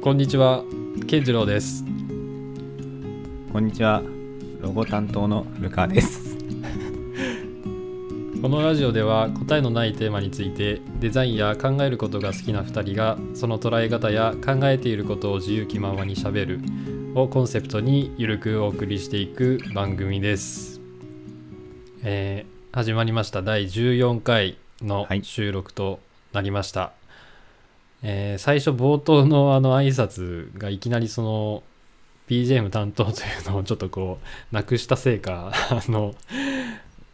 [0.00, 0.64] こんにちは、
[1.06, 1.84] 健次郎です。
[3.52, 4.02] こんにちは。
[4.60, 6.38] ロゴ担当の古川です。
[8.42, 16.60] このラジオでは答えのないテーマについてデザインや考えることが好きな2人がその捉え方や考えていることを自由気ままにしゃべる
[17.14, 20.80] をコンセプトにゆるくお送りしていく番組です。
[22.04, 26.00] えー始まりました第14回のはい収録と
[26.32, 26.92] なりました。
[28.02, 31.62] えー最初冒頭のあの挨拶がいきなりその
[32.28, 33.14] BGM 担当とい
[33.46, 34.18] うのをちょっとこ
[34.52, 36.14] うなくしたせいか あの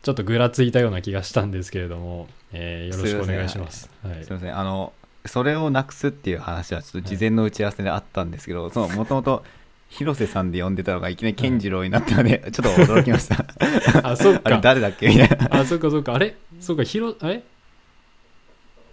[0.02, 3.88] ちょっとぐらついたような気がしたんですけれども、えーよろしくお願いします。
[4.02, 4.59] はいすいません。
[4.59, 4.93] あの、
[5.24, 9.43] それをなくすっていう話はちょっと事前の打ち合わせであったんですけど、その、もともと、
[9.88, 13.46] 広瀬さんで呼んでたのがいきなり健次郎になったので、ちょっと驚きました。
[14.02, 14.60] あ、そっあれか。
[14.60, 15.60] 誰だっけみたいな。
[15.60, 16.15] あ、そっかそっか。
[16.15, 16.35] あれ？
[16.60, 17.43] そっか、ひろ、あれ？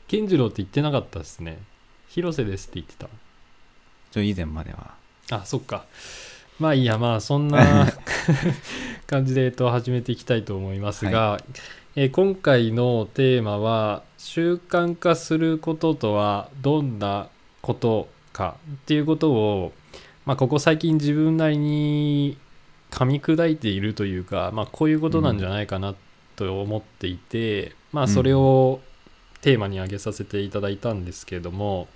[0.08, 1.60] 健次郎って言ってなかったですね。
[2.14, 3.08] 広瀬ですって言ってた。
[4.12, 4.96] ちょ、以前までは。
[5.32, 5.86] あ、そっか。
[6.60, 7.88] まあいいや、まあそんな
[9.08, 11.42] 感じで、えっと、始めていきたいと思いますが、
[11.96, 17.30] えー今回のテーマは、習慣化することとはどんな
[17.62, 19.74] ことかっていうことを、
[20.26, 22.38] まあ、ここ最近自分なりに
[22.92, 25.96] 噛み砕いているというか、まあ、こういうことなんじゃないかな
[26.36, 28.80] と思っていて、まあそれを
[29.42, 31.88] テーマに挙げさせていただいたんですけれども、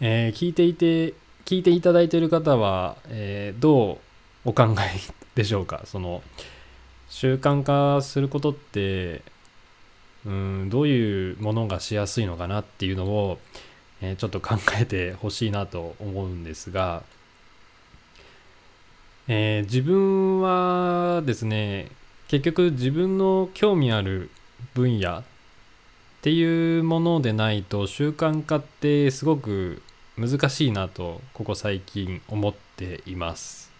[0.00, 1.14] えー聞いていて
[1.44, 3.98] 聞いていただいている方は、えーど
[4.44, 5.00] うお考え
[5.34, 5.82] でしょうか？
[5.84, 6.22] その
[7.08, 9.22] 習慣化することって
[10.26, 13.38] うんどういうものがしやすいのかなっていうのを、
[14.02, 17.02] えーちょっと考えてほしいなと思うんですが、
[19.28, 21.88] えー自分はですね
[22.28, 24.30] 結局自分の興味ある
[24.74, 25.22] 分野っ
[26.22, 29.82] ていうものでないと習慣化ってすごく
[30.16, 33.70] 難しいなとここ最近思っています。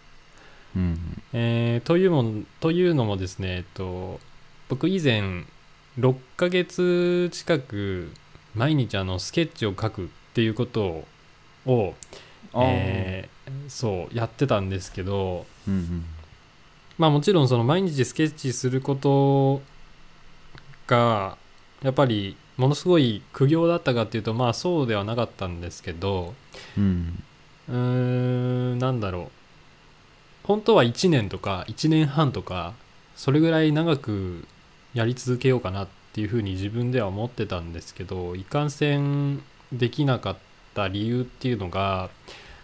[0.75, 1.21] うん。
[1.33, 4.19] えーというもんというのもですね、えっと、
[4.67, 5.45] 僕以前
[5.99, 8.11] 6ヶ月近く
[8.53, 11.05] 毎日あのスケッチを描くっていうこと
[11.65, 11.93] を、
[12.55, 13.35] えー
[13.69, 16.05] そうやってたんですけどうんうん。
[16.97, 19.61] まあもちろんその毎日スケッチすること
[20.87, 21.37] が
[21.83, 26.33] やっぱりものすごい苦行だったかっていうとまあそうではなかったんですけど
[26.77, 27.23] うん。
[27.67, 29.31] うーんなんだろ
[30.43, 32.73] う本当は1年とか1年半とか
[33.15, 34.45] それぐらい長く
[34.93, 39.41] やり続けようかなっていうふうに自分では思ってたんですけどいかんせん
[39.73, 40.37] できなかっ
[40.75, 42.09] た理由っていうのが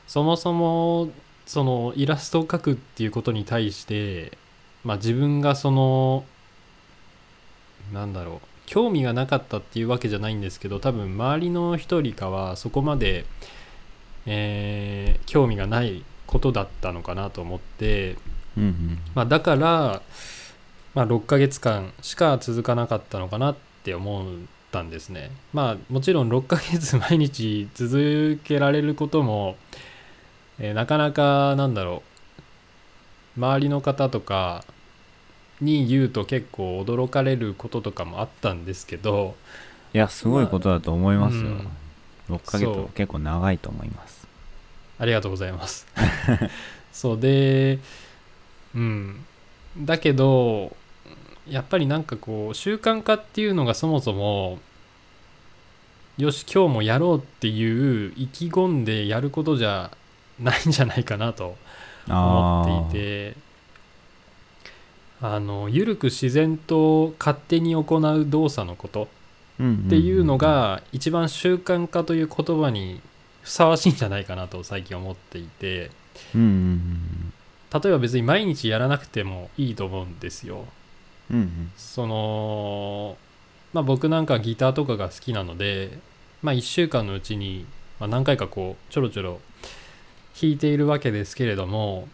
[0.08, 1.09] そもそも
[1.46, 4.38] そのイラストを描くっていうことに対して
[4.84, 6.23] まあ自分がその
[7.91, 13.26] なんだろう興味がなかったっていうわけじゃないんですけど多分周りの人よりかはそこまで
[14.26, 18.18] えー興味がないことだったのかなと思って、
[18.58, 19.00] うんうん。
[19.14, 20.02] まあ、だから、
[20.94, 24.26] まあ、6ヶ月間しか続かなかったのかなって思っ
[24.72, 25.32] たんですね。
[25.54, 29.58] まあもちろん6ヶ月毎日続けられることも、
[30.60, 32.04] えーなかなかなんだろ
[33.38, 34.64] う周りの方とか
[35.62, 39.36] に言うと結構驚かれることとかもあったんですけど
[39.94, 41.42] いや、すごいことだと思いますよ。
[41.44, 41.68] うん
[42.30, 44.28] 6ヶ月結構長いと思います。
[44.98, 45.86] ありがとうございます。
[46.94, 47.80] そうで、
[48.76, 49.26] うん。
[49.78, 50.76] だけど、
[51.50, 54.60] やっぱりなんかこう、習慣化っていうのがそもそも、
[56.18, 59.92] よし、今日もやろうっていう意気込んでやることじゃ
[60.40, 61.58] ないんじゃないかなと
[62.08, 63.36] 思っていて、
[65.22, 69.08] あの、ゆるく自然と勝手に行う動作のこと
[69.59, 73.02] てっていうの、が一番習慣化という言葉に
[73.42, 75.92] ふさわしいんじゃないかなと最近思っていて。
[76.36, 77.34] うんうん
[77.74, 80.66] 例えば別に毎日やらなくてもいいと思うんですよ。
[81.32, 81.72] うん。
[81.78, 83.18] その
[83.72, 85.97] まあ僕なんかギターとかが好きなので
[86.41, 87.66] まあ1週間のうちに、
[87.97, 89.40] まあ、何回かこうちょろちょろ
[90.40, 92.09] 弾いているわけですけれども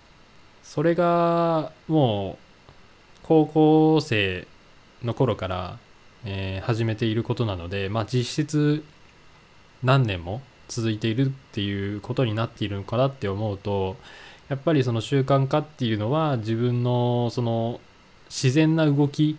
[0.61, 2.46] それがもう
[3.27, 4.47] 高校生
[5.03, 5.77] の頃から、
[6.25, 8.83] えー始めていることなのでまあ実質
[9.83, 13.95] 何年も続いているっていうことになっているのかなって思うと
[14.49, 17.79] やっぱりその習慣化っていうのは自分のその
[18.29, 19.37] 自然な動き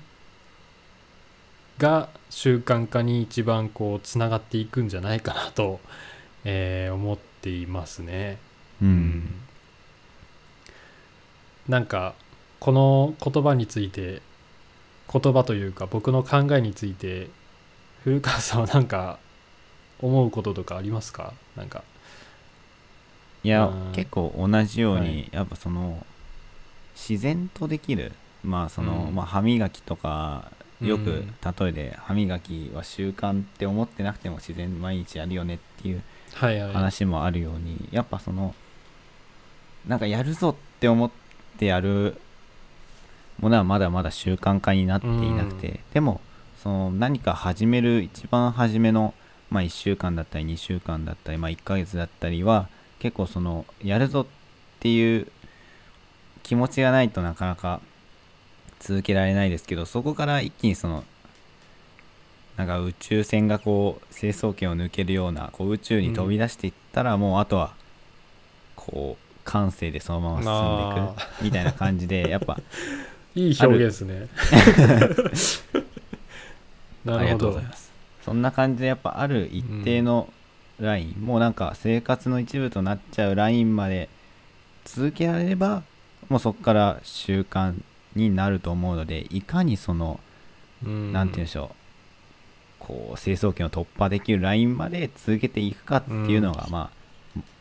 [1.79, 5.81] が習慣化に一番こうつながっていくんじゃないかなと、
[6.45, 8.39] えー思っていますね。
[8.83, 9.35] うん。
[11.69, 12.15] なんか
[12.61, 14.21] この言葉について
[15.13, 17.29] 言葉というか僕の考えについて
[18.05, 19.19] 古川さんはなんか
[20.01, 21.33] 思うこととかありますか？
[21.57, 21.83] なんか。
[23.45, 25.29] いやうん結構同じように、はい。
[25.33, 26.05] やっぱその
[26.95, 28.13] 自然とできる
[28.43, 29.15] まあその、うん。
[29.15, 30.51] まあ、歯磨きとか
[30.81, 31.35] よくうん。
[31.43, 36.03] 例えで歯磨きは習慣って思ってなくても自然に毎日やるよねっていう
[36.35, 36.73] はいはい。
[36.73, 38.55] 話もあるように、やっぱその
[39.87, 41.11] なんかやるぞって思っ
[41.59, 42.21] てやる
[43.39, 46.21] ものはまだまだ習慣化になっていなくて、でも
[46.63, 49.15] その何か始める一番初めの、
[49.51, 52.69] まあ、1週間だったり2週間だったり、まあ、1ヶ月だったりは
[52.99, 54.27] 結構そのやるぞっ
[54.81, 55.29] ていう
[56.43, 57.81] 気持ちがないとなかなか
[58.81, 61.05] 続けられないですけどそこから一気にその
[62.57, 67.73] なんか宇宙船がこう成層圏を抜けるようなこう宇宙に飛び出していったら、もうあとは
[68.75, 72.59] こう感性でそのまま進んでいくみたいな感じでやっぱ
[73.35, 74.29] いい表現ですね。
[77.05, 77.49] なありがとうるほど。
[77.49, 77.93] ございます
[78.25, 80.33] そんな感じでやっぱある一定の
[80.81, 84.09] ライン、もうなんか生活の一部となっちゃうラインまで
[84.85, 85.83] 続けられれば
[86.29, 87.75] もうそこから習慣
[88.15, 90.21] になると思うのでいかにその
[90.85, 91.13] うん。
[91.13, 91.75] なんて言うんでしょう。
[92.79, 96.99] こう成層圏を突破できるラインまで続けていくかっていうのが、まあ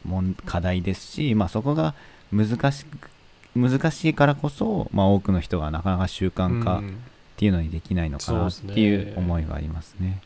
[0.06, 1.94] もん課題ですし、まあ、そこが
[2.32, 3.10] 難しく
[3.56, 6.98] 難しいからこそ、まあ、多くの人がなかなか習慣化っうん。
[7.38, 10.22] ていうのにできないのかなっていう思いがありますね。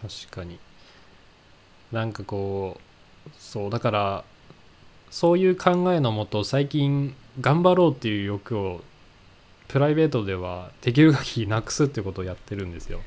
[0.00, 0.58] 確かに。
[1.90, 2.78] なんかこ
[3.26, 4.24] うそうだから
[5.10, 8.82] そういう考えのもと最近頑張ろうっていう欲を
[9.68, 13.00] プライベートではできる限りなくすってことをやってるんですよ。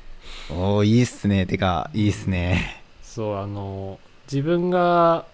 [0.50, 1.46] おおいいっすね。
[1.46, 2.82] てかいいっすね。
[3.04, 5.26] そうあの自分が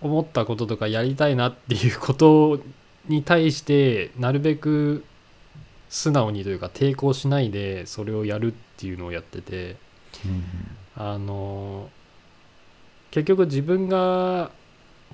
[0.00, 2.60] 思ったこととかやりたいなっていうこと
[3.08, 5.04] に対してなるべく
[5.88, 9.76] 素直にというか抵抗しないでそれをやるっていうのをやってて
[10.24, 10.44] うん
[10.98, 11.90] あの
[13.10, 14.50] 結局自分が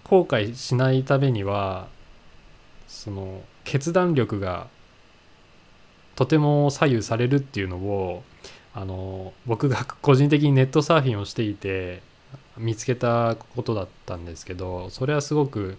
[0.05, 1.89] 後悔しないためには
[2.89, 4.69] その決断力が
[6.15, 8.23] とても左右されるっていうのを
[8.75, 12.03] あの僕が個人的にネットサーフィンをしていて
[12.59, 15.79] 見つけたことだったんですけどそれはすごく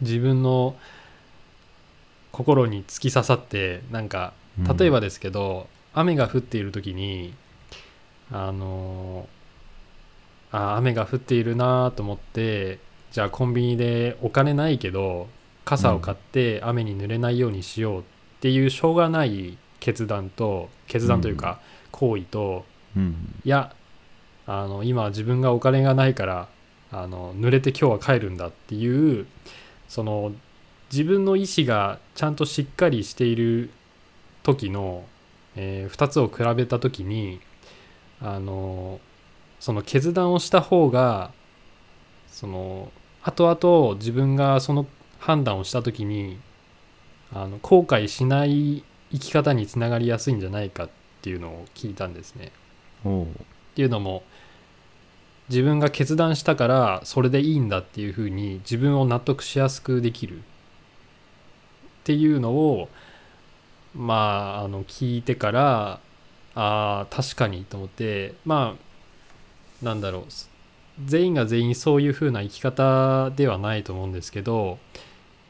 [0.00, 0.76] 自分の
[2.30, 4.76] 心に突き刺さってなんかうん。
[4.76, 7.34] 例えばですけど、雨が降っている時に
[8.30, 9.28] あの
[10.50, 12.78] あ雨が降っているなと思って
[13.10, 15.28] じゃあコンビニでお金ないけど
[15.66, 18.02] 傘を買って雨に濡れないようにしようっ
[18.40, 21.60] ていうしょうがない決断と決断というか
[21.90, 22.64] 行為と、
[22.96, 23.34] うん。
[23.44, 23.74] いや
[24.46, 26.48] あの今自分がお金がないから
[26.90, 29.26] あの濡れて今日は帰るんだっていう
[29.88, 30.32] その
[30.90, 33.70] 自分の意思がちゃんとしっかりしている
[34.42, 35.04] 時の、
[35.56, 37.40] え2つを比べた時に
[38.20, 39.00] あの
[39.60, 41.30] その決断をした方が
[42.28, 42.90] その
[43.22, 44.86] 後々自分がその
[45.18, 46.38] 判断をした時に
[47.32, 50.88] あの後悔しない生き方につながりやすいんじゃないかっ
[51.22, 52.50] ていうのを聞いたんですね。
[53.04, 54.22] っていうのも
[55.48, 60.38] 自分が決断したからそれでいいんだっていうふうに自分を納得しやすくできる。
[60.38, 60.40] っ
[62.04, 62.88] ていうのを
[63.94, 66.00] まああの聞いてから
[66.54, 68.76] あー確かにと思ってま
[69.82, 70.24] あなんだろう
[71.04, 74.78] 全員が全員そういうふうな生き方ではないと思うんですけど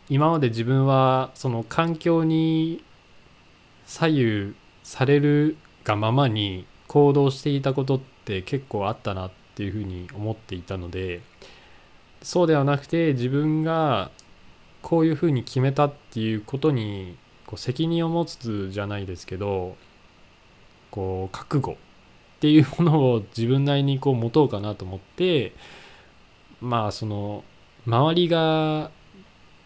[0.08, 2.84] 今まで自分はその環境に
[3.87, 11.21] 左右されるがままに行動していたことって結構あったなってっていうふうに思っていたので
[12.23, 14.11] そうではなくて自分が
[14.80, 17.16] こういうふうに決めたっていうことに
[17.47, 19.76] こう責任を持つじゃないですけど
[20.90, 21.75] こう覚悟っ
[22.40, 25.52] ていうものを自分なりにこう持とうかなと思って
[26.61, 27.44] まあその
[27.87, 28.90] 周りが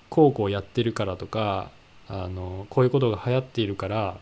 [0.09, 1.71] こうこうやってるからとか
[2.09, 4.19] あのこういうことが流行っているから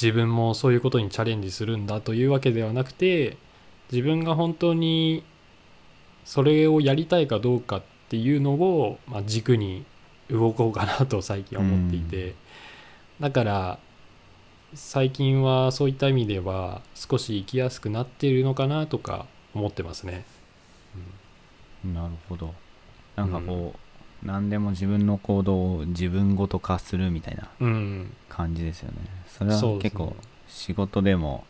[0.00, 3.36] 自分もそういうことにチャレンジするんだというわけではなくて
[3.92, 5.22] 自分が本当に
[6.24, 9.84] それをやりたいかどうかっていうのを、まあ、軸に
[10.30, 12.34] 動こうかなと 最近は思っていて、
[13.20, 13.78] だから
[14.74, 20.24] 最近はそういった意味では少し生きやすくなっているのかなとか思ってますね。
[21.84, 22.54] なるほど。
[23.14, 23.74] なんかこ
[24.22, 28.96] う、何でも自分の行動を自分ごと化するみたいなうん、感じですよね。
[29.28, 29.96] それはそうですね。
[29.96, 30.16] 結構
[30.48, 31.44] 仕事でも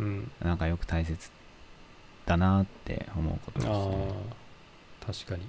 [0.00, 1.30] うん、なんかよく大切
[2.30, 4.08] だなって思うことですあね。
[5.02, 5.42] あ確かに。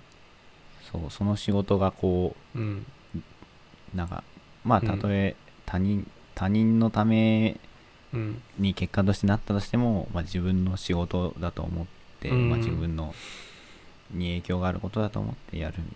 [0.91, 2.85] そうその仕事がこうん、
[3.15, 4.23] うなんか
[4.63, 4.87] まあうん。
[4.87, 5.35] たとえ
[5.65, 7.59] 他人、他人のため
[8.13, 11.85] うん、に結果としてなったとしても、まあ、自分の仕事だと思っ
[12.19, 12.49] て、うん。
[12.49, 13.13] まあ、自分の
[14.11, 15.95] に影響があることだと思ってやるみたい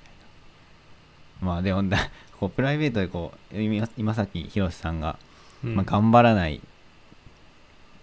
[1.42, 1.48] な。
[1.48, 1.98] まあでもだ
[2.40, 5.18] こうプライベートでこう今今さっきひろしさんが、
[5.64, 5.76] うん。
[5.76, 6.62] まあ、頑張らない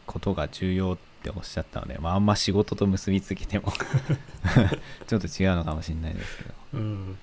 [0.04, 3.72] ことが重要っておっしゃったので、まあ、あんま仕事と結びつけても
[5.06, 7.18] ちょっと違うのかもしれないですけど、うん、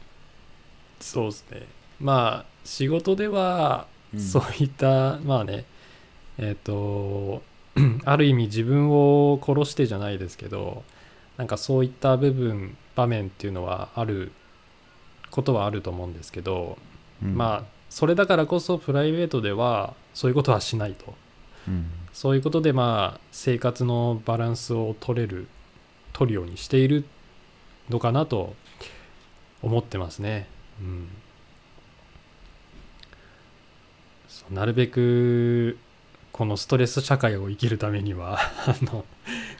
[1.00, 1.68] そうですね。
[2.00, 4.20] まあ仕事ではうん。
[4.20, 5.65] そういった、まあね
[6.38, 7.41] えっ、と
[8.06, 10.84] ある意味自分を殺してじゃないですけど
[11.38, 14.32] なんかそういった部分場面っていうのはある
[15.32, 16.77] ことはあると思うんですけど、
[17.24, 17.36] うん。
[17.36, 21.13] まあそれだからこそプライベートではそういうことはしないと。
[21.68, 25.47] うんそういうことでまあ生活のバランスを取れる
[26.11, 27.05] 取るようにしている
[27.89, 28.55] のかなと
[29.61, 30.49] 思ってますね。
[30.81, 31.07] うん、
[34.53, 35.77] なるべく
[36.33, 39.05] このストレス社会を生きるためには あの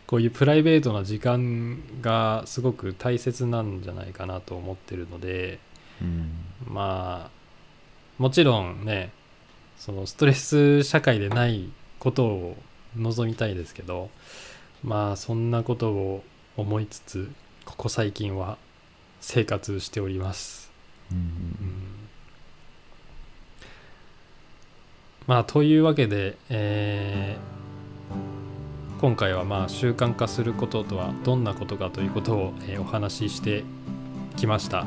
[0.06, 5.60] こういうプライベートな時間がすごく大切なんじゃないかなと思ってるので
[6.02, 6.30] うん
[6.68, 9.14] まあもちろんね
[9.78, 11.70] そのストレス社会でない
[12.00, 12.58] ことを
[12.98, 14.10] 望みたいですけど
[14.84, 16.24] まあそんなことを
[16.58, 17.32] 思いつつ
[17.66, 18.58] ここ最近は
[19.22, 20.72] 生活しております。
[21.12, 22.00] うんうん
[25.28, 27.60] まあというわけで、えー
[29.00, 33.64] 今回はまあ習慣化することとはどんなことかということを、えーお話しして
[34.36, 34.86] きました。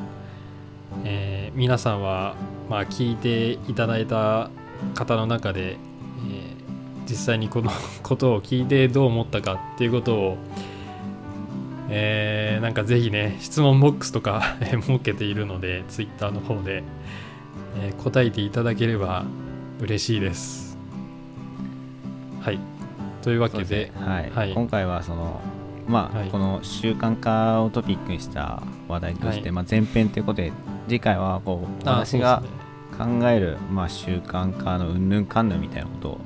[1.05, 2.35] えー皆さんは、
[2.69, 4.51] まあ、聞いていただいた
[4.95, 6.52] 方の中で、えー
[7.09, 7.71] 実際にこの
[8.03, 10.37] ことを聞いてどう思ったかっていうことを、
[11.89, 16.85] えーなんかぜひね質問ボックスとかえ ー設けているので Twitter の方で、
[17.81, 19.25] えー答えていただければ
[19.81, 20.79] 嬉しいです。
[22.41, 22.59] はい。
[23.23, 23.93] というわけでね。
[24.05, 24.31] はい。
[24.31, 24.53] はい。
[24.53, 25.41] 今回はその
[25.89, 26.29] まあ、はい。
[26.29, 29.53] この習慣化をトピックにした話題として、はい。
[29.53, 30.53] まあ、前編ということで
[30.89, 32.43] 次回はこうあ私が
[32.97, 36.19] 考える、まあ、習慣化のうんぬんかんぬんみたいなことを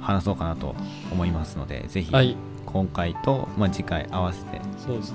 [0.00, 0.74] 話そうかなと
[1.12, 2.36] 思いますのでぜひはい
[2.72, 4.60] 今回と、まあ、次回合わせて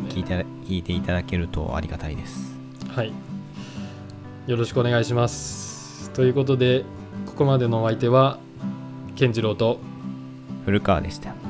[0.10, 2.54] 聞いて聞いていただけるとありがたいです。
[2.94, 3.14] はい。
[4.48, 6.12] よろしくお願いします。
[6.12, 6.84] ということで、
[7.26, 8.40] ここまでのお相手は、
[9.16, 9.80] 健次郎と、
[10.66, 11.45] 古川でした。